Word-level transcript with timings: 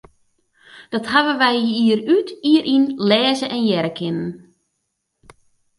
Dat 0.91 1.05
hawwe 1.11 1.33
wy 1.41 1.51
jier 1.71 2.01
út, 2.15 2.27
jier 2.47 2.65
yn 2.75 2.85
lêze 3.09 3.47
en 3.55 3.65
hearre 3.69 3.91
kinnen. 3.97 4.31